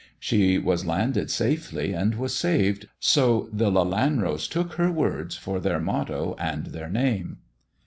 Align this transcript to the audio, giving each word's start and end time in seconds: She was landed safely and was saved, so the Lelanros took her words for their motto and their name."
She 0.19 0.57
was 0.57 0.83
landed 0.83 1.29
safely 1.29 1.93
and 1.93 2.15
was 2.15 2.35
saved, 2.35 2.87
so 2.99 3.49
the 3.53 3.69
Lelanros 3.69 4.49
took 4.49 4.73
her 4.73 4.91
words 4.91 5.37
for 5.37 5.59
their 5.59 5.79
motto 5.79 6.35
and 6.39 6.65
their 6.65 6.89
name." 6.89 7.37